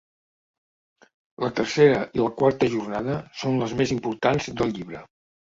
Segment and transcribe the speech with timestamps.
[1.43, 5.05] La tercera i la quarta jornada són les més importants del llibre.